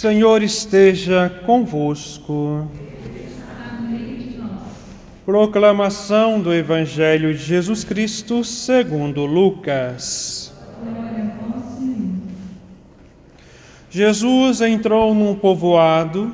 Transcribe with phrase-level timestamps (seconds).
[0.00, 2.66] Senhor esteja convosco.
[5.26, 10.54] Proclamação do Evangelho de Jesus Cristo segundo Lucas.
[13.90, 16.32] Jesus entrou num povoado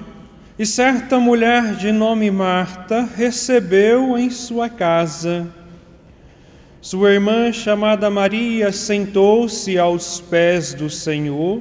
[0.56, 5.44] e certa mulher de nome Marta recebeu em sua casa.
[6.80, 11.60] Sua irmã, chamada Maria, sentou-se aos pés do Senhor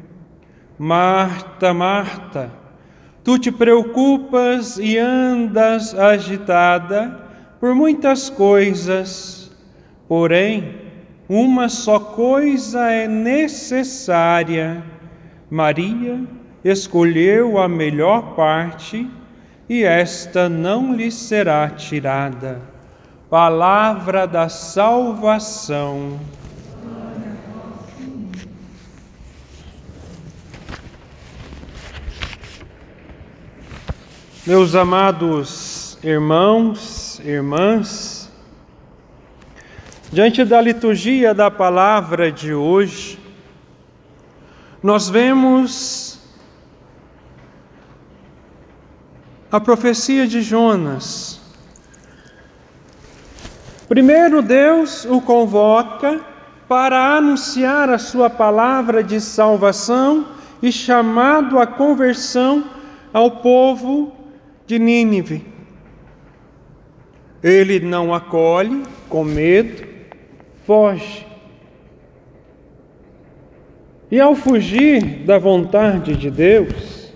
[0.83, 2.51] Marta, Marta,
[3.23, 7.23] tu te preocupas e andas agitada
[7.59, 9.51] por muitas coisas,
[10.07, 10.75] porém,
[11.29, 14.81] uma só coisa é necessária.
[15.51, 16.19] Maria
[16.65, 19.07] escolheu a melhor parte
[19.69, 22.59] e esta não lhe será tirada.
[23.29, 26.19] Palavra da salvação.
[34.51, 38.29] Meus amados irmãos, irmãs,
[40.11, 43.17] diante da liturgia da palavra de hoje,
[44.83, 46.19] nós vemos
[49.49, 51.39] a profecia de Jonas.
[53.87, 56.19] Primeiro, Deus o convoca
[56.67, 60.25] para anunciar a sua palavra de salvação
[60.61, 62.65] e chamado à conversão
[63.13, 64.19] ao povo
[64.71, 65.43] de Nínive.
[67.43, 69.85] Ele não acolhe com medo,
[70.65, 71.27] foge.
[74.09, 77.13] E ao fugir da vontade de Deus,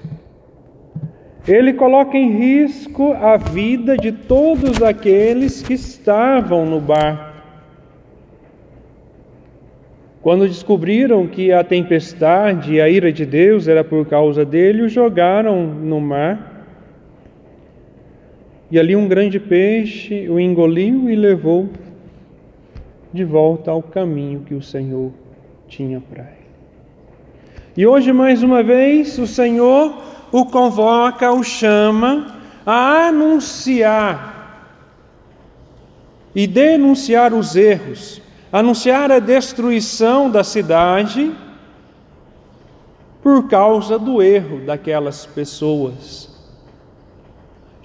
[1.47, 7.35] ele coloca em risco a vida de todos aqueles que estavam no barco.
[10.21, 14.89] Quando descobriram que a tempestade e a ira de Deus era por causa dele, o
[14.89, 16.54] jogaram no mar
[18.69, 21.69] e ali um grande peixe o engoliu e levou
[23.13, 25.11] de volta ao caminho que o Senhor
[25.67, 26.45] tinha para ele.
[27.77, 29.93] E hoje, mais uma vez, o Senhor
[30.31, 34.35] o convoca, o chama a anunciar
[36.35, 38.21] e denunciar os erros,
[38.51, 41.31] anunciar a destruição da cidade
[43.23, 46.34] por causa do erro daquelas pessoas.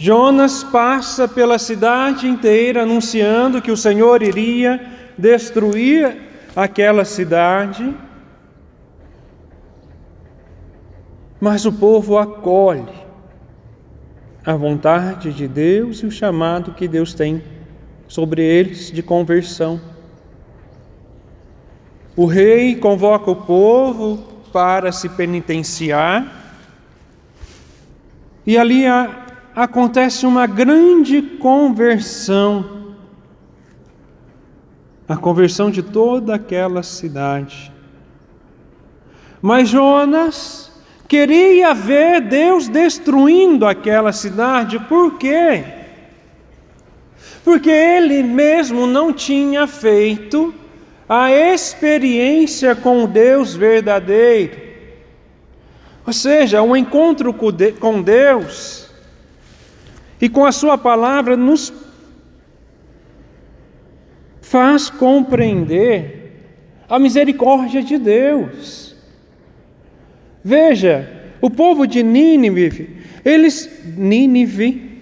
[0.03, 4.81] Jonas passa pela cidade inteira anunciando que o Senhor iria
[5.19, 6.17] destruir
[6.57, 7.95] aquela cidade.
[11.39, 12.99] Mas o povo acolhe
[14.43, 17.43] a vontade de Deus e o chamado que Deus tem
[18.09, 19.79] sobre eles de conversão.
[22.17, 24.17] O rei convoca o povo
[24.51, 26.27] para se penitenciar,
[28.47, 29.27] e ali a
[29.63, 32.81] acontece uma grande conversão
[35.07, 37.73] a conversão de toda aquela cidade.
[39.43, 40.71] Mas Jonas
[41.09, 45.65] queria ver Deus destruindo aquela cidade, por quê?
[47.43, 50.55] Porque ele mesmo não tinha feito
[51.09, 54.61] a experiência com o Deus verdadeiro.
[56.07, 58.90] Ou seja, o encontro com Deus
[60.21, 61.73] e com a Sua palavra nos
[64.41, 66.21] faz compreender
[66.89, 68.97] a misericórdia de Deus.
[70.43, 71.09] Veja,
[71.41, 75.01] o povo de Nínive, eles Nínive,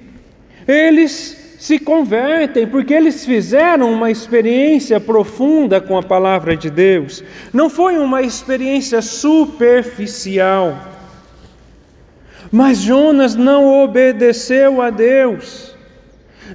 [0.67, 7.25] eles se convertem porque eles fizeram uma experiência profunda com a palavra de Deus.
[7.53, 10.98] Não foi uma experiência superficial.
[12.51, 15.77] Mas Jonas não obedeceu a Deus,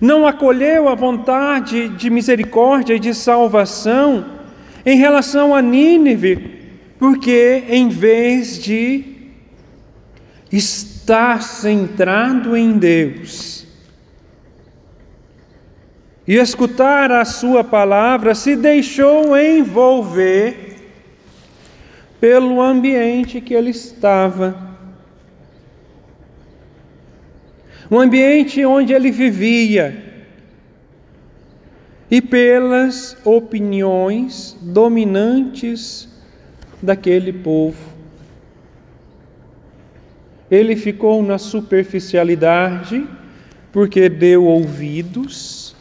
[0.02, 4.26] não acolheu a vontade de misericórdia e de salvação
[4.86, 6.62] em relação a Nínive,
[6.98, 9.06] porque em vez de
[10.52, 13.68] estar centrado em Deus
[16.28, 20.78] e escutar a Sua palavra, se deixou envolver
[22.20, 24.63] pelo ambiente que ele estava
[27.90, 30.12] o ambiente onde ele vivia.
[32.10, 36.08] E pelas opiniões dominantes
[36.82, 37.94] daquele povo.
[40.52, 43.08] Ele ficou na superficialidade
[43.72, 45.76] porque deu ouvidos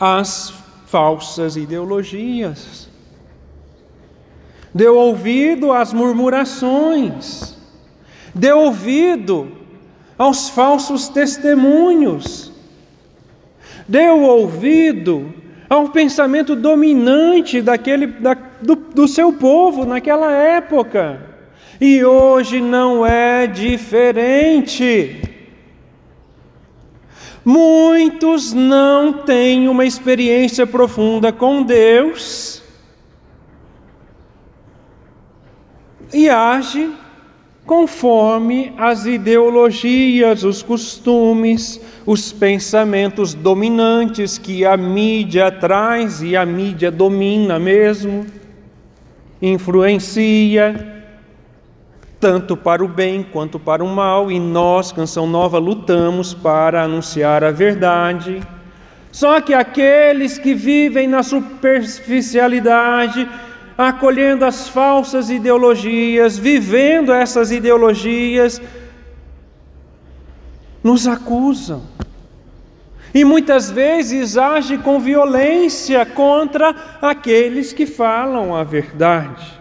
[0.00, 0.52] às
[0.86, 2.88] falsas ideologias,
[4.74, 7.54] deu ouvido às murmurações,
[8.34, 9.57] deu ouvido
[10.18, 12.52] aos falsos testemunhos,
[13.86, 15.32] deu ouvido
[15.68, 21.22] ao pensamento dominante daquele, da, do, do seu povo naquela época.
[21.80, 25.22] E hoje não é diferente.
[27.44, 32.62] Muitos não têm uma experiência profunda com Deus
[36.12, 36.94] e agem
[37.68, 46.90] conforme as ideologias, os costumes, os pensamentos dominantes que a mídia traz e a mídia
[46.90, 48.24] domina mesmo,
[49.42, 51.04] influencia
[52.18, 57.44] tanto para o bem quanto para o mal, e nós, Canção Nova, lutamos para anunciar
[57.44, 58.40] a verdade.
[59.12, 63.28] Só que aqueles que vivem na superficialidade,
[63.78, 68.60] acolhendo as falsas ideologias, vivendo essas ideologias,
[70.82, 71.84] nos acusam.
[73.14, 79.58] E muitas vezes agem com violência contra aqueles que falam a verdade.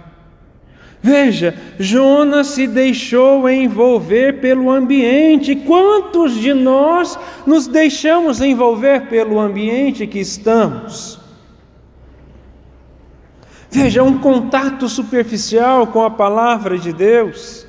[1.00, 5.56] Veja, Jonas se deixou envolver pelo ambiente.
[5.56, 11.27] Quantos de nós nos deixamos envolver pelo ambiente que estamos?
[13.80, 17.64] Veja, um contato superficial com a palavra de Deus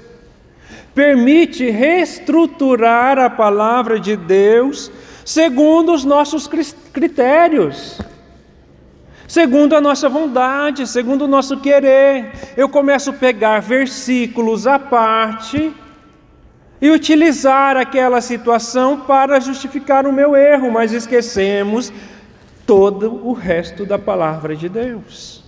[0.94, 4.90] permite reestruturar a palavra de Deus
[5.22, 6.49] segundo os nossos
[6.94, 8.00] critérios
[9.28, 12.32] segundo a nossa vontade, segundo o nosso querer.
[12.56, 15.70] Eu começo a pegar versículos à parte
[16.81, 21.93] e utilizar aquela situação para justificar o meu erro, mas esquecemos
[22.66, 25.46] todo o resto da palavra de Deus.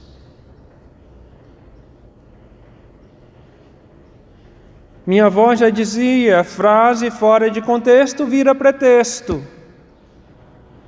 [5.07, 9.43] Minha avó já dizia: frase fora de contexto vira pretexto.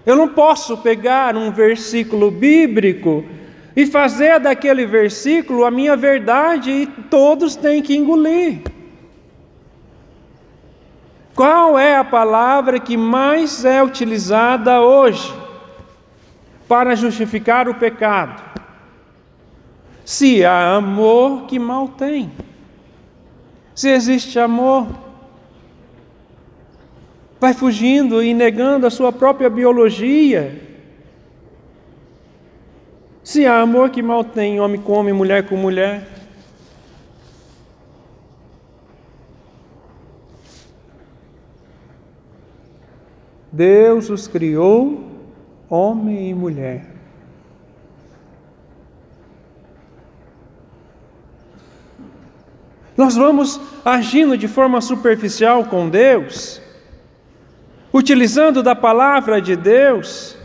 [0.04, 3.24] Eu não posso pegar um versículo bíblico
[3.74, 8.62] e fazer daquele versículo a minha verdade e todos têm que engolir.
[11.34, 15.32] Qual é a palavra que mais é utilizada hoje
[16.68, 18.42] para justificar o pecado?
[20.04, 22.30] Se há amor, que mal tem?
[23.74, 24.86] Se existe amor,
[27.40, 30.60] vai fugindo e negando a sua própria biologia.
[33.24, 36.06] Se há amor que mal tem, homem com homem, mulher com mulher.
[43.50, 45.10] Deus os criou,
[45.68, 46.91] homem e mulher.
[52.96, 56.60] Nós vamos agindo de forma superficial com Deus,
[57.92, 60.36] utilizando da palavra de Deus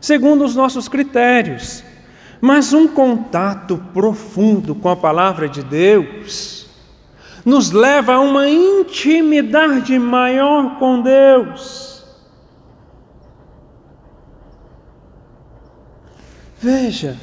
[0.00, 1.84] segundo os nossos critérios.
[2.40, 6.68] Mas um contato profundo com a palavra de Deus
[7.44, 12.04] nos leva a uma intimidade maior com Deus.
[16.58, 17.16] Veja,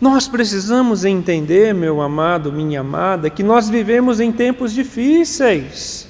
[0.00, 6.08] nós precisamos entender, meu amado, minha amada, que nós vivemos em tempos difíceis.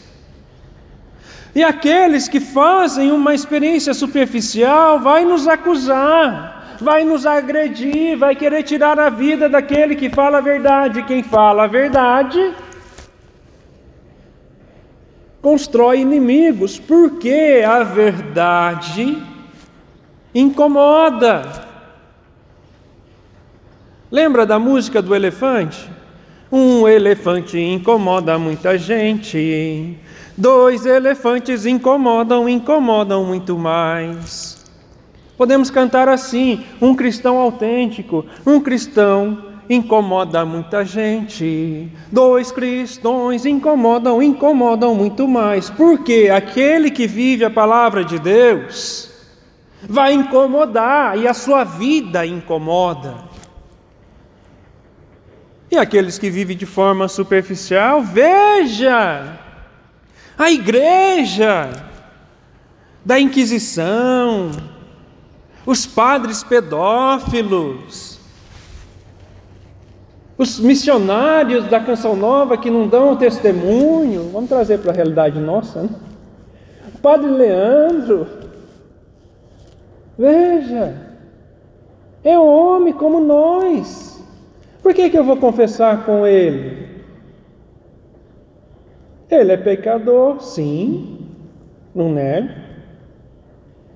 [1.55, 8.65] E aqueles que fazem uma experiência superficial vai nos acusar, vai nos agredir, vai querer
[8.65, 11.05] tirar a vida daquele que fala a verdade.
[11.05, 12.55] Quem fala a verdade
[15.41, 19.23] constrói inimigos, porque a verdade
[20.35, 21.74] incomoda.
[24.15, 25.91] Lembra da música do elefante?
[26.53, 29.99] Um elefante incomoda muita gente.
[30.37, 34.65] Dois elefantes incomodam, incomodam muito mais.
[35.37, 41.91] Podemos cantar assim: um cristão autêntico, um cristão incomoda muita gente.
[42.13, 45.71] Dois cristãos incomodam, incomodam muito mais.
[45.71, 49.11] Porque aquele que vive a palavra de Deus
[49.89, 53.34] vai incomodar e a sua vida incomoda.
[55.71, 59.39] E aqueles que vivem de forma superficial, veja,
[60.37, 61.71] A igreja
[63.05, 64.51] da Inquisição,
[65.65, 68.19] os padres pedófilos,
[70.37, 75.83] os missionários da Canção Nova que não dão testemunho, vamos trazer para a realidade nossa,
[75.83, 75.89] né?
[76.93, 78.27] O padre Leandro,
[80.19, 81.17] veja,
[82.25, 84.14] é homem como nós.
[84.85, 86.87] Por que, que eu vou confessar com ele?
[89.31, 91.27] Ele é pecador, sim,
[91.95, 92.51] não nego,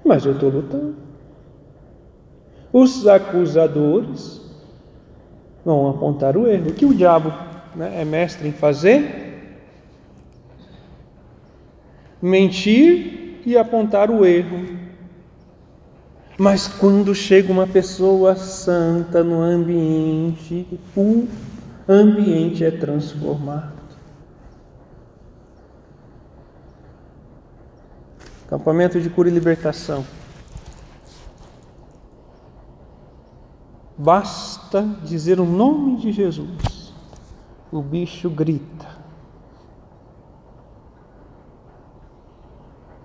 [0.03, 0.97] mas eu estou lutando.
[2.73, 4.41] Os acusadores
[5.63, 6.71] vão apontar o erro.
[6.71, 7.35] O que o diabo
[7.77, 9.61] né, é mestre em fazer?
[12.21, 14.67] Mentir e apontar o erro.
[16.41, 21.27] Mas quando chega uma pessoa santa no ambiente, o
[21.89, 23.73] ambiente é transformado.
[28.47, 30.07] Campamento de cura e libertação.
[33.97, 36.95] Basta dizer o nome de Jesus,
[37.73, 38.87] o bicho grita.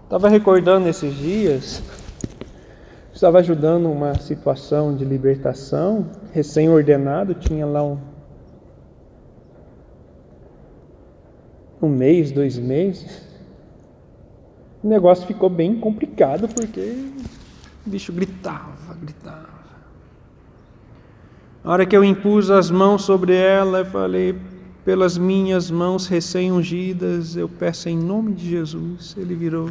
[0.04, 1.82] Estava recordando esses dias,
[3.24, 7.98] estava ajudando uma situação de libertação, recém-ordenado, tinha lá um,
[11.82, 13.26] um mês, dois meses.
[14.84, 16.82] O negócio ficou bem complicado porque
[17.88, 19.48] o bicho gritava, gritava.
[21.64, 24.38] A hora que eu impus as mãos sobre ela, eu falei:
[24.84, 29.16] pelas minhas mãos recém-ungidas, eu peço em nome de Jesus.
[29.18, 29.70] Ele virou: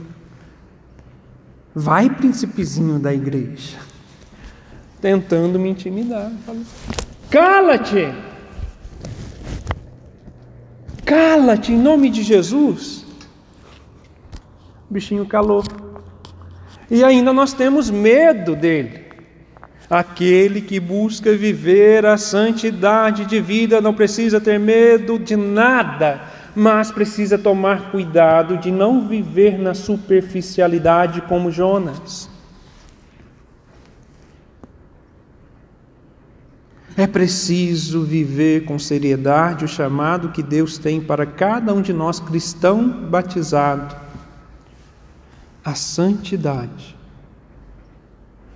[1.74, 3.78] vai, príncipezinho da igreja,
[5.00, 6.30] tentando me intimidar.
[7.30, 8.12] Cala-te!
[11.04, 13.04] Cala-te em nome de Jesus.
[14.88, 15.62] O bichinho calou.
[16.90, 19.02] E ainda nós temos medo dele.
[19.90, 26.22] Aquele que busca viver a santidade de vida não precisa ter medo de nada,
[26.54, 32.30] mas precisa tomar cuidado de não viver na superficialidade como Jonas.
[36.97, 42.21] É preciso viver com seriedade o chamado que Deus tem para cada um de nós
[42.21, 43.97] cristão batizado
[45.64, 46.97] a santidade.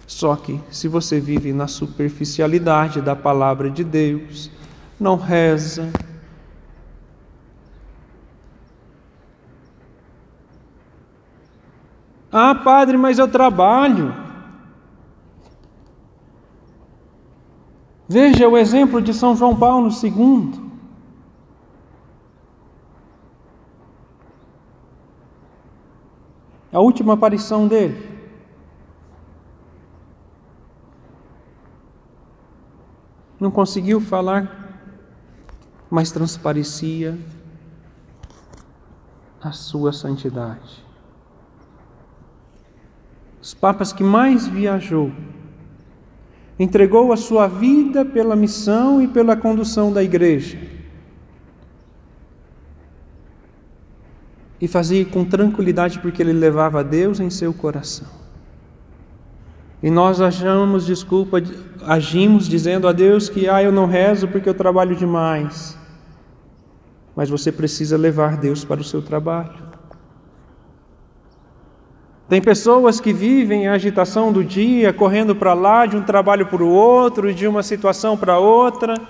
[0.07, 4.51] Só que se você vive na superficialidade da palavra de Deus,
[5.01, 5.91] não reza,
[12.31, 14.15] Ah, padre, mas eu trabalho.
[18.09, 20.67] Veja o exemplo de São João Paulo II.
[26.73, 28.17] A última aparição dele.
[33.39, 34.85] não conseguiu falar,
[35.91, 37.19] mas transparecia
[39.41, 40.86] a sua santidade.
[43.47, 45.13] Os papas que mais viajou,
[46.59, 50.59] entregou a sua vida pela missão e pela condução da igreja.
[54.61, 58.09] E fazia com tranquilidade porque ele levava Deus em seu coração.
[59.81, 61.41] E nós achamos desculpa,
[61.83, 65.79] agimos dizendo a Deus que ah, eu não rezo porque eu trabalho demais.
[67.15, 69.76] Mas você precisa levar Deus para o seu trabalho.
[72.29, 76.63] Tem pessoas que vivem a agitação do dia, correndo para lá, de um trabalho para
[76.63, 79.01] o outro, de uma situação para outra,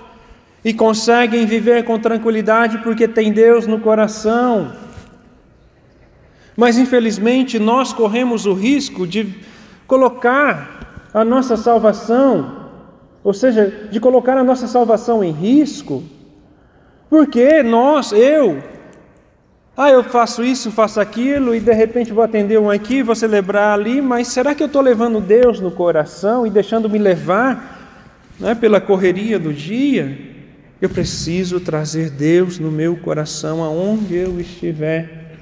[0.63, 4.71] e conseguem viver com tranquilidade porque tem Deus no coração.
[6.55, 9.33] Mas infelizmente nós corremos o risco de
[9.87, 12.69] colocar a nossa salvação,
[13.23, 16.03] ou seja, de colocar a nossa salvação em risco,
[17.09, 18.61] porque nós, eu,
[19.77, 23.77] ah, eu faço isso, faço aquilo, e de repente vou atender um aqui, vou celebrar
[23.77, 28.01] ali, mas será que eu estou levando Deus no coração e deixando-me levar
[28.39, 30.17] né, pela correria do dia?
[30.81, 35.35] Eu preciso trazer Deus no meu coração aonde eu estiver,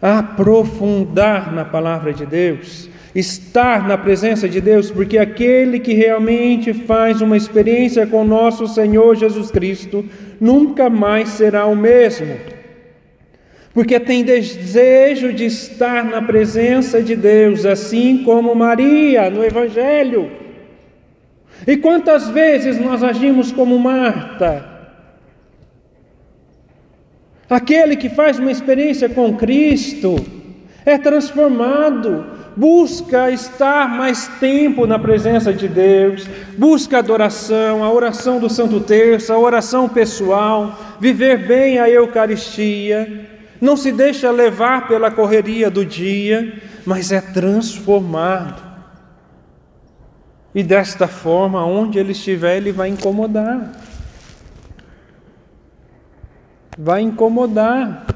[0.00, 7.20] aprofundar na palavra de Deus estar na presença de Deus, porque aquele que realmente faz
[7.20, 10.04] uma experiência com nosso Senhor Jesus Cristo
[10.40, 12.59] nunca mais será o mesmo.
[13.72, 20.30] Porque tem desejo de estar na presença de Deus, assim como Maria no Evangelho.
[21.66, 24.66] E quantas vezes nós agimos como Marta?
[27.48, 30.16] Aquele que faz uma experiência com Cristo
[30.84, 32.24] é transformado,
[32.56, 39.32] busca estar mais tempo na presença de Deus, busca adoração, a oração do Santo Terço,
[39.32, 43.29] a oração pessoal, viver bem a Eucaristia,
[43.60, 48.70] não se deixa levar pela correria do dia, mas é transformado.
[50.54, 53.72] E desta forma, onde ele estiver, ele vai incomodar.
[56.76, 58.06] Vai incomodar.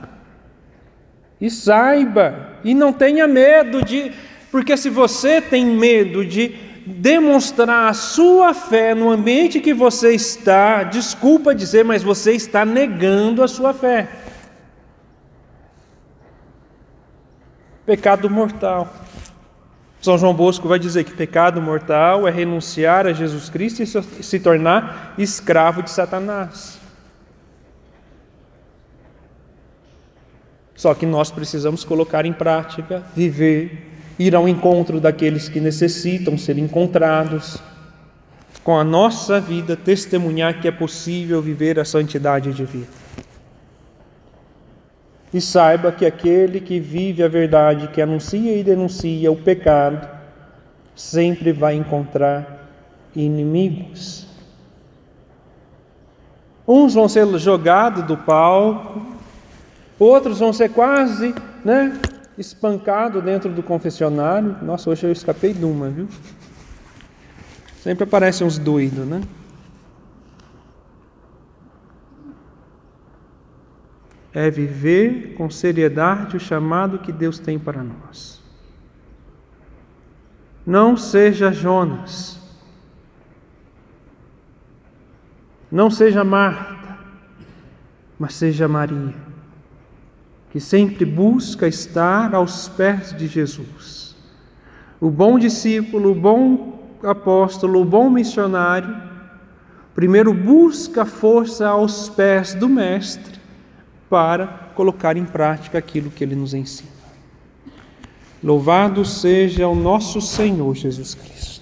[1.41, 4.13] E saiba, e não tenha medo de,
[4.51, 10.83] porque se você tem medo de demonstrar a sua fé no ambiente que você está,
[10.83, 14.09] desculpa dizer, mas você está negando a sua fé.
[17.87, 18.93] Pecado mortal.
[20.01, 24.39] São João Bosco vai dizer que pecado mortal é renunciar a Jesus Cristo e se
[24.39, 26.79] tornar escravo de Satanás.
[30.75, 36.59] Só que nós precisamos colocar em prática, viver, ir ao encontro daqueles que necessitam ser
[36.59, 37.59] encontrados,
[38.63, 42.89] com a nossa vida testemunhar que é possível viver a santidade de vida.
[45.35, 50.09] E saiba que aquele que vive a verdade, que anuncia e denuncia o pecado,
[50.95, 52.71] sempre vai encontrar
[53.17, 54.29] inimigos.
[56.69, 59.03] Uns vão ser jogados do palco,
[59.99, 62.01] outros vão ser quase, né,
[62.39, 64.57] espancado dentro do confessionário.
[64.63, 66.07] Nossa, hoje eu escapei de uma, viu?
[67.83, 69.21] Sempre aparecem uns doidos, né?
[74.35, 78.43] É viver com seriedade o chamado que Deus tem para nós.
[80.67, 82.41] Não seja Jonas,
[85.71, 86.99] não seja Marta,
[88.19, 89.15] mas seja Maria,
[90.51, 94.17] que sempre busca estar aos pés de Jesus.
[95.01, 98.97] O bom discípulo, o bom apóstolo, o bom missionário,
[99.95, 103.44] primeiro busca força aos pés do Mestre
[104.15, 104.47] para
[104.77, 106.89] colocar em prática aquilo que ele nos ensina.
[108.41, 111.54] Louvado seja o nosso Senhor Jesus Cristo.